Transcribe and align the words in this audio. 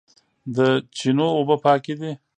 د 0.55 0.57
چینو 0.97 1.27
اوبه 1.37 1.55
پاکې 1.65 1.93
دي 1.99 2.11